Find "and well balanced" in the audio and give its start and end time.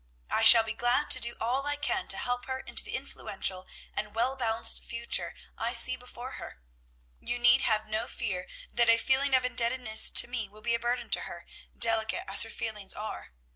3.93-4.83